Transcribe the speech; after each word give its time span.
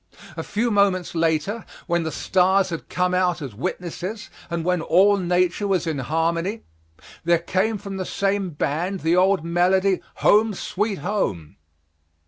A 0.35 0.41
few 0.41 0.71
moments 0.71 1.13
later, 1.13 1.63
when 1.85 2.01
the 2.01 2.11
stars 2.11 2.69
had 2.71 2.89
come 2.89 3.13
out 3.13 3.39
as 3.39 3.53
witnesses 3.53 4.31
and 4.49 4.65
when 4.65 4.81
all 4.81 5.15
nature 5.17 5.67
was 5.67 5.85
in 5.85 5.99
harmony, 5.99 6.63
there 7.23 7.37
came 7.37 7.77
from 7.77 7.97
the 7.97 8.03
same 8.05 8.49
band 8.49 9.01
the 9.01 9.15
old 9.15 9.45
melody, 9.45 10.01
"Home, 10.15 10.55
Sweet 10.55 10.97
Home." 11.05 11.57